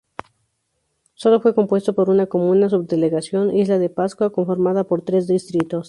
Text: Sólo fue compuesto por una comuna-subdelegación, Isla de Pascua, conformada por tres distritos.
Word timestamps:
Sólo 1.13 1.39
fue 1.41 1.53
compuesto 1.53 1.93
por 1.93 2.09
una 2.09 2.25
comuna-subdelegación, 2.25 3.55
Isla 3.55 3.77
de 3.77 3.91
Pascua, 3.91 4.31
conformada 4.31 4.83
por 4.83 5.03
tres 5.03 5.27
distritos. 5.27 5.79